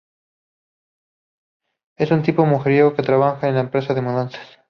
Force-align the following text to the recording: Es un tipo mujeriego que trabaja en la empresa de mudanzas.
Es 1.95 2.09
un 2.09 2.23
tipo 2.23 2.43
mujeriego 2.43 2.95
que 2.95 3.03
trabaja 3.03 3.47
en 3.47 3.53
la 3.53 3.61
empresa 3.61 3.93
de 3.93 4.01
mudanzas. 4.01 4.57